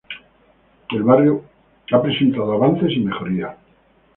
[0.89, 1.43] El barrio
[1.91, 3.55] ha presentado avances y mejorías.